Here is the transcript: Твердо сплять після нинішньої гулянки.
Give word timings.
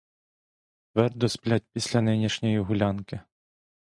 Твердо 0.93 1.27
сплять 1.29 1.63
після 1.73 2.01
нинішньої 2.01 2.59
гулянки. 2.59 3.19